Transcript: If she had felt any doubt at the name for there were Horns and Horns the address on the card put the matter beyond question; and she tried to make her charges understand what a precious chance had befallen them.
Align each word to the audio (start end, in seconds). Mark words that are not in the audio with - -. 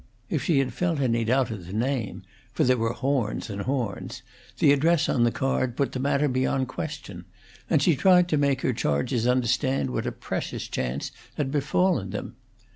If 0.31 0.41
she 0.43 0.57
had 0.57 0.73
felt 0.73 0.99
any 0.99 1.23
doubt 1.25 1.51
at 1.51 1.67
the 1.67 1.73
name 1.73 2.23
for 2.53 2.63
there 2.63 2.75
were 2.79 2.91
Horns 2.93 3.51
and 3.51 3.61
Horns 3.61 4.23
the 4.57 4.73
address 4.73 5.07
on 5.07 5.25
the 5.25 5.31
card 5.31 5.77
put 5.77 5.91
the 5.91 5.99
matter 5.99 6.27
beyond 6.27 6.67
question; 6.69 7.25
and 7.69 7.83
she 7.83 7.95
tried 7.95 8.27
to 8.29 8.35
make 8.37 8.61
her 8.61 8.73
charges 8.73 9.27
understand 9.27 9.91
what 9.91 10.07
a 10.07 10.11
precious 10.11 10.67
chance 10.67 11.11
had 11.35 11.51
befallen 11.51 12.09
them. 12.09 12.35